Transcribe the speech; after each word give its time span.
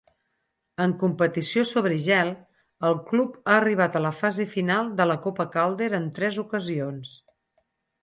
En 0.85 0.93
competició 1.03 1.65
sobre 1.71 1.99
gel, 2.05 2.31
el 2.91 2.97
club 3.11 3.37
ha 3.43 3.59
arribat 3.59 4.01
a 4.01 4.03
la 4.09 4.15
fase 4.25 4.49
final 4.57 4.93
de 5.03 5.11
la 5.13 5.21
Copa 5.29 5.49
Calder 5.59 5.95
en 6.03 6.13
tres 6.21 6.45
ocasions. 6.49 7.17